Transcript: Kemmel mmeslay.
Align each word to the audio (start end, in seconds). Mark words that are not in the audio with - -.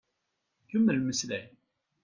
Kemmel 0.69 0.97
mmeslay. 0.99 1.45